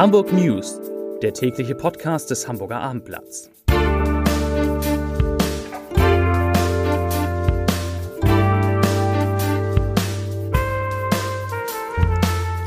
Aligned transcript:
Hamburg 0.00 0.32
News, 0.32 0.80
der 1.20 1.34
tägliche 1.34 1.74
Podcast 1.74 2.30
des 2.30 2.48
Hamburger 2.48 2.80
Abendblatts. 2.80 3.50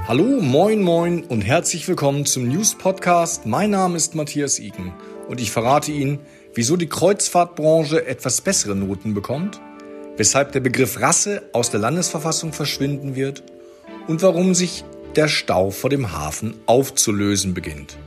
Hallo, 0.08 0.42
moin, 0.42 0.84
moin 0.84 1.24
und 1.24 1.42
herzlich 1.42 1.88
willkommen 1.88 2.28
zum 2.28 2.48
News 2.48 2.76
Podcast. 2.76 3.48
Mein 3.48 3.72
Name 3.72 3.98
ist 3.98 4.14
Matthias 4.14 4.60
Iken 4.60 4.94
und 5.28 5.42
ich 5.42 5.50
verrate 5.50 5.92
Ihnen, 5.92 6.20
wieso 6.54 6.78
die 6.78 6.88
Kreuzfahrtbranche 6.88 8.06
etwas 8.06 8.42
bessere 8.42 8.76
Noten 8.76 9.16
bekommt, 9.16 9.60
weshalb 10.18 10.52
der 10.52 10.60
Begriff 10.60 11.02
Rasse 11.02 11.42
aus 11.52 11.72
der 11.72 11.80
Landesverfassung 11.80 12.54
verschwinden 12.54 13.16
wird 13.16 13.42
und 14.08 14.22
warum 14.22 14.54
sich 14.54 14.84
der 15.18 15.28
Stau 15.28 15.72
vor 15.72 15.90
dem 15.90 16.12
Hafen 16.12 16.56
aufzulösen 16.66 17.54
beginnt. 17.54 17.98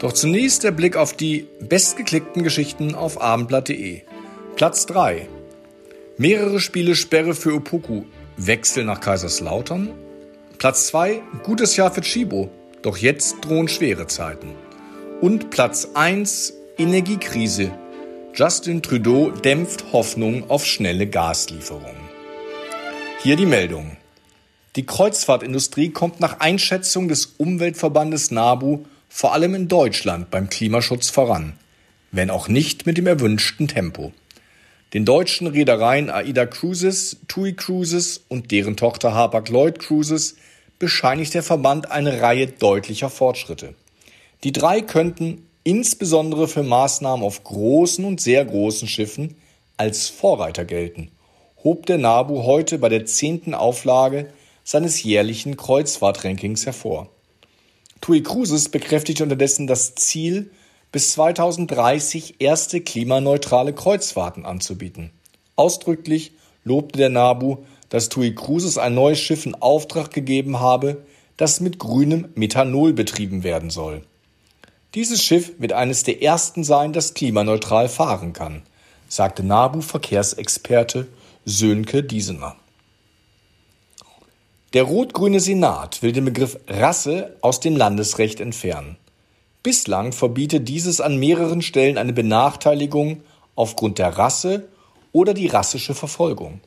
Doch 0.00 0.12
zunächst 0.12 0.64
der 0.64 0.72
Blick 0.72 0.96
auf 0.96 1.12
die 1.12 1.46
bestgeklickten 1.60 2.42
Geschichten 2.42 2.94
auf 2.94 3.20
abendblatt.de. 3.20 4.00
Platz 4.56 4.86
3. 4.86 5.28
Mehrere 6.16 6.60
Spiele 6.60 6.96
Sperre 6.96 7.34
für 7.34 7.54
Opoku. 7.54 8.04
Wechsel 8.36 8.84
nach 8.84 9.00
Kaiserslautern. 9.00 9.90
Platz 10.58 10.88
2. 10.88 11.22
Gutes 11.44 11.76
Jahr 11.76 11.92
für 11.92 12.00
Chibo. 12.00 12.50
Doch 12.82 12.96
jetzt 12.96 13.36
drohen 13.42 13.68
schwere 13.68 14.06
Zeiten. 14.08 14.54
Und 15.20 15.50
Platz 15.50 15.88
1. 15.94 16.54
Energiekrise. 16.78 17.70
Justin 18.34 18.82
Trudeau 18.82 19.30
dämpft 19.30 19.92
Hoffnung 19.92 20.50
auf 20.50 20.66
schnelle 20.66 21.06
Gaslieferungen. 21.06 22.08
Hier 23.22 23.36
die 23.36 23.46
Meldung. 23.46 23.96
Die 24.74 24.86
Kreuzfahrtindustrie 24.86 25.90
kommt 25.90 26.20
nach 26.20 26.40
Einschätzung 26.40 27.08
des 27.08 27.34
Umweltverbandes 27.36 28.30
NABU 28.30 28.84
vor 29.10 29.34
allem 29.34 29.54
in 29.54 29.68
Deutschland 29.68 30.30
beim 30.30 30.48
Klimaschutz 30.48 31.10
voran, 31.10 31.52
wenn 32.10 32.30
auch 32.30 32.48
nicht 32.48 32.86
mit 32.86 32.96
dem 32.96 33.06
erwünschten 33.06 33.68
Tempo. 33.68 34.12
Den 34.94 35.04
deutschen 35.04 35.46
Reedereien 35.46 36.08
AIDA 36.08 36.46
Cruises, 36.46 37.18
TUI 37.28 37.52
Cruises 37.52 38.22
und 38.28 38.50
deren 38.50 38.78
Tochter 38.78 39.12
Hapag-Lloyd 39.12 39.78
Cruises 39.78 40.36
bescheinigt 40.78 41.34
der 41.34 41.42
Verband 41.42 41.90
eine 41.90 42.22
Reihe 42.22 42.46
deutlicher 42.46 43.10
Fortschritte. 43.10 43.74
Die 44.42 44.52
drei 44.52 44.80
könnten 44.80 45.46
insbesondere 45.64 46.48
für 46.48 46.62
Maßnahmen 46.62 47.24
auf 47.24 47.44
großen 47.44 48.06
und 48.06 48.22
sehr 48.22 48.42
großen 48.46 48.88
Schiffen 48.88 49.36
als 49.76 50.08
Vorreiter 50.08 50.64
gelten, 50.64 51.10
hob 51.62 51.84
der 51.84 51.98
NABU 51.98 52.44
heute 52.44 52.78
bei 52.78 52.88
der 52.88 53.04
zehnten 53.04 53.52
Auflage 53.52 54.28
seines 54.64 55.02
jährlichen 55.02 55.56
Kreuzfahrtrankings 55.56 56.66
hervor. 56.66 57.08
TUI 58.00 58.22
Cruises 58.22 58.68
bekräftigte 58.68 59.22
unterdessen 59.22 59.66
das 59.66 59.94
Ziel, 59.94 60.50
bis 60.90 61.12
2030 61.12 62.36
erste 62.40 62.80
klimaneutrale 62.80 63.72
Kreuzfahrten 63.72 64.44
anzubieten. 64.44 65.10
Ausdrücklich 65.56 66.32
lobte 66.64 66.98
der 66.98 67.08
NABU, 67.08 67.58
dass 67.88 68.08
TUI 68.08 68.34
Cruises 68.34 68.78
ein 68.78 68.94
neues 68.94 69.18
Schiff 69.18 69.46
in 69.46 69.54
Auftrag 69.54 70.12
gegeben 70.12 70.60
habe, 70.60 71.04
das 71.36 71.60
mit 71.60 71.78
grünem 71.78 72.28
Methanol 72.34 72.92
betrieben 72.92 73.42
werden 73.42 73.70
soll. 73.70 74.02
Dieses 74.94 75.22
Schiff 75.22 75.52
wird 75.58 75.72
eines 75.72 76.02
der 76.02 76.22
ersten 76.22 76.64
sein, 76.64 76.92
das 76.92 77.14
klimaneutral 77.14 77.88
fahren 77.88 78.32
kann, 78.32 78.62
sagte 79.08 79.42
NABU-Verkehrsexperte 79.42 81.08
Sönke 81.44 82.02
Diesener. 82.02 82.56
Der 84.72 84.84
rot-grüne 84.84 85.38
Senat 85.38 86.02
will 86.02 86.12
den 86.12 86.24
Begriff 86.24 86.58
Rasse 86.66 87.36
aus 87.42 87.60
dem 87.60 87.76
Landesrecht 87.76 88.40
entfernen. 88.40 88.96
Bislang 89.62 90.12
verbietet 90.12 90.66
dieses 90.66 91.02
an 91.02 91.18
mehreren 91.18 91.60
Stellen 91.60 91.98
eine 91.98 92.14
Benachteiligung 92.14 93.20
aufgrund 93.54 93.98
der 93.98 94.16
Rasse 94.16 94.66
oder 95.12 95.34
die 95.34 95.48
rassische 95.48 95.94
Verfolgung. 95.94 96.60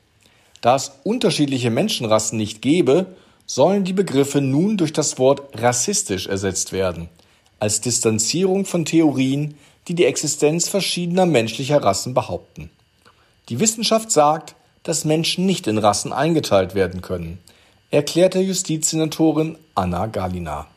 Da 0.62 0.75
es 0.75 0.91
unterschiedliche 1.03 1.72
Menschenrassen 1.72 2.38
nicht 2.38 2.62
gäbe, 2.62 3.07
sollen 3.47 3.85
die 3.85 3.94
Begriffe 3.94 4.40
nun 4.40 4.78
durch 4.78 4.94
das 4.94 5.18
Wort 5.18 5.41
rassistisch 5.59 6.28
ersetzt 6.28 6.74
werden, 6.74 7.09
als 7.57 7.81
Distanzierung 7.81 8.66
von 8.66 8.85
Theorien, 8.85 9.56
die 9.88 9.96
die 9.96 10.06
Existenz 10.06 10.69
verschiedener 10.69 11.25
menschlicher 11.25 11.81
Rassen 11.81 12.13
behaupten. 12.13 12.69
Die 13.50 13.59
Wissenschaft 13.59 14.12
sagt, 14.12 14.53
dass 14.84 15.06
Menschen 15.06 15.47
nicht 15.47 15.66
in 15.66 15.80
Rassen 15.80 16.13
eingeteilt 16.13 16.75
werden 16.75 17.01
können 17.01 17.40
erklärte 17.95 18.41
Justizsenatorin 18.41 19.57
Anna 19.73 20.07
Galina. 20.07 20.67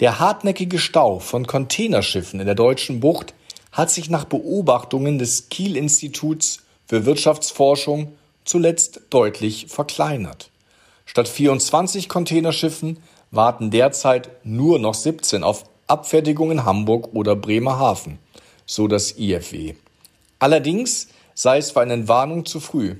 Der 0.00 0.18
hartnäckige 0.18 0.80
Stau 0.80 1.20
von 1.20 1.46
Containerschiffen 1.46 2.40
in 2.40 2.46
der 2.46 2.56
deutschen 2.56 2.98
Bucht 2.98 3.32
hat 3.70 3.92
sich 3.92 4.10
nach 4.10 4.24
Beobachtungen 4.24 5.20
des 5.20 5.50
Kiel-Instituts 5.50 6.64
für 6.88 7.06
Wirtschaftsforschung 7.06 8.14
zuletzt 8.44 9.02
deutlich 9.10 9.66
verkleinert. 9.68 10.50
Statt 11.06 11.28
24 11.28 12.08
Containerschiffen 12.08 12.98
warten 13.30 13.70
derzeit 13.70 14.30
nur 14.42 14.80
noch 14.80 14.94
17 14.94 15.44
auf 15.44 15.62
Abfertigung 15.86 16.50
in 16.50 16.64
Hamburg 16.64 17.14
oder 17.14 17.36
Bremerhaven, 17.36 18.18
so 18.66 18.88
das 18.88 19.16
IFW. 19.16 19.74
Allerdings 20.40 21.06
sei 21.34 21.58
es 21.58 21.70
für 21.70 21.82
eine 21.82 21.92
Entwarnung 21.92 22.46
zu 22.46 22.58
früh. 22.58 22.96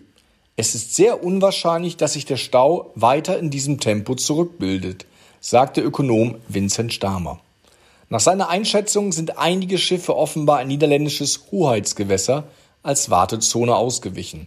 Es 0.56 0.76
ist 0.76 0.94
sehr 0.94 1.24
unwahrscheinlich, 1.24 1.96
dass 1.96 2.12
sich 2.12 2.26
der 2.26 2.36
Stau 2.36 2.92
weiter 2.94 3.38
in 3.38 3.50
diesem 3.50 3.80
Tempo 3.80 4.14
zurückbildet, 4.14 5.04
sagt 5.40 5.76
der 5.76 5.84
Ökonom 5.84 6.36
Vincent 6.46 6.92
Stamer. 6.92 7.40
Nach 8.08 8.20
seiner 8.20 8.48
Einschätzung 8.48 9.10
sind 9.10 9.36
einige 9.38 9.78
Schiffe 9.78 10.16
offenbar 10.16 10.58
ein 10.58 10.68
niederländisches 10.68 11.46
Hoheitsgewässer 11.50 12.44
als 12.84 13.10
Wartezone 13.10 13.74
ausgewichen. 13.74 14.46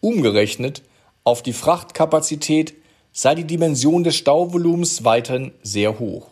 Umgerechnet 0.00 0.82
auf 1.22 1.42
die 1.42 1.52
Frachtkapazität 1.52 2.74
sei 3.12 3.34
die 3.34 3.44
Dimension 3.44 4.04
des 4.04 4.16
Stauvolumens 4.16 5.04
weiterhin 5.04 5.52
sehr 5.62 5.98
hoch. 5.98 6.28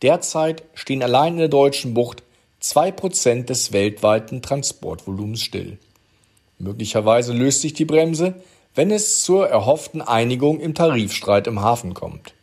Derzeit 0.00 0.62
stehen 0.74 1.02
allein 1.02 1.34
in 1.34 1.38
der 1.40 1.48
deutschen 1.48 1.92
Bucht 1.92 2.22
zwei 2.60 2.92
Prozent 2.92 3.50
des 3.50 3.72
weltweiten 3.72 4.40
Transportvolumens 4.40 5.42
still. 5.42 5.78
Möglicherweise 6.58 7.32
löst 7.32 7.60
sich 7.60 7.72
die 7.72 7.84
Bremse, 7.84 8.34
wenn 8.74 8.90
es 8.90 9.22
zur 9.22 9.48
erhofften 9.48 10.02
Einigung 10.02 10.60
im 10.60 10.74
Tarifstreit 10.74 11.46
im 11.46 11.60
Hafen 11.60 11.94
kommt. 11.94 12.34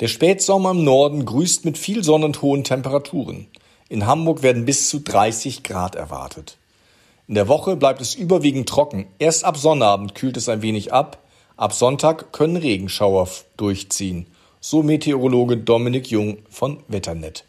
Der 0.00 0.08
Spätsommer 0.08 0.70
im 0.70 0.84
Norden 0.84 1.26
grüßt 1.26 1.64
mit 1.64 1.76
viel 1.76 2.02
Sonne 2.02 2.26
und 2.26 2.40
hohen 2.40 2.64
Temperaturen. 2.64 3.46
In 3.90 4.06
Hamburg 4.06 4.42
werden 4.42 4.64
bis 4.64 4.88
zu 4.88 5.00
30 5.00 5.62
Grad 5.62 5.94
erwartet. 5.94 6.56
In 7.28 7.34
der 7.34 7.48
Woche 7.48 7.76
bleibt 7.76 8.00
es 8.00 8.14
überwiegend 8.14 8.68
trocken. 8.68 9.06
Erst 9.18 9.44
ab 9.44 9.56
Sonnabend 9.56 10.14
kühlt 10.14 10.36
es 10.36 10.48
ein 10.48 10.62
wenig 10.62 10.92
ab. 10.92 11.18
Ab 11.56 11.74
Sonntag 11.74 12.32
können 12.32 12.56
Regenschauer 12.56 13.28
durchziehen. 13.56 14.26
So 14.60 14.82
Meteorologe 14.82 15.58
Dominik 15.58 16.10
Jung 16.10 16.38
von 16.48 16.82
Wetternet. 16.88 17.44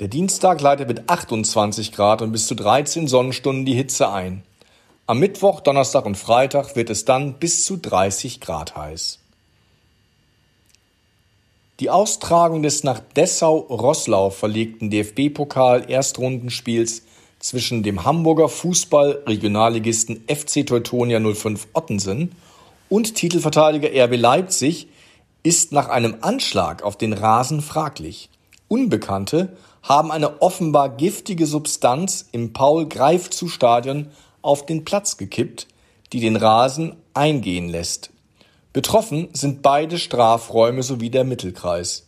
Der 0.00 0.08
Dienstag 0.08 0.60
leitet 0.62 0.88
mit 0.88 1.08
28 1.10 1.92
Grad 1.92 2.22
und 2.22 2.32
bis 2.32 2.46
zu 2.46 2.54
13 2.54 3.06
Sonnenstunden 3.06 3.66
die 3.66 3.74
Hitze 3.74 4.10
ein. 4.10 4.42
Am 5.06 5.18
Mittwoch, 5.18 5.60
Donnerstag 5.60 6.06
und 6.06 6.16
Freitag 6.16 6.74
wird 6.74 6.88
es 6.88 7.04
dann 7.04 7.34
bis 7.34 7.64
zu 7.64 7.76
30 7.76 8.40
Grad 8.40 8.76
heiß. 8.76 9.18
Die 11.80 11.90
Austragung 11.90 12.62
des 12.62 12.82
nach 12.82 13.00
Dessau-Rosslau 13.14 14.30
verlegten 14.30 14.88
DFB-Pokal-Erstrundenspiels 14.88 17.02
zwischen 17.38 17.82
dem 17.82 18.04
Hamburger 18.04 18.48
Fußball-Regionalligisten 18.48 20.24
FC 20.28 20.66
Teutonia 20.66 21.20
05 21.20 21.68
Ottensen 21.74 22.32
und 22.88 23.16
Titelverteidiger 23.16 23.90
RB 24.04 24.16
Leipzig 24.16 24.88
ist 25.42 25.72
nach 25.72 25.90
einem 25.90 26.16
Anschlag 26.22 26.82
auf 26.82 26.96
den 26.96 27.12
Rasen 27.12 27.60
fraglich. 27.60 28.30
Unbekannte 28.72 29.56
haben 29.82 30.12
eine 30.12 30.42
offenbar 30.42 30.90
giftige 30.90 31.46
Substanz 31.46 32.28
im 32.30 32.52
Paul-Greifzu-Stadion 32.52 34.10
auf 34.42 34.64
den 34.64 34.84
Platz 34.84 35.16
gekippt, 35.16 35.66
die 36.12 36.20
den 36.20 36.36
Rasen 36.36 36.94
eingehen 37.12 37.68
lässt. 37.68 38.10
Betroffen 38.72 39.28
sind 39.32 39.62
beide 39.62 39.98
Strafräume 39.98 40.84
sowie 40.84 41.10
der 41.10 41.24
Mittelkreis. 41.24 42.06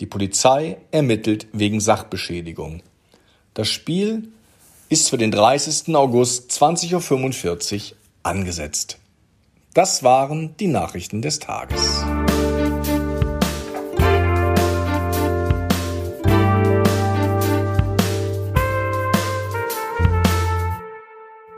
Die 0.00 0.06
Polizei 0.06 0.76
ermittelt 0.90 1.46
wegen 1.54 1.80
Sachbeschädigung. 1.80 2.82
Das 3.54 3.68
Spiel 3.68 4.28
ist 4.90 5.08
für 5.08 5.16
den 5.16 5.30
30. 5.30 5.96
August 5.96 6.50
20.45 6.50 7.92
Uhr 7.92 7.96
angesetzt. 8.22 8.98
Das 9.72 10.02
waren 10.02 10.54
die 10.58 10.66
Nachrichten 10.66 11.22
des 11.22 11.38
Tages. 11.38 12.04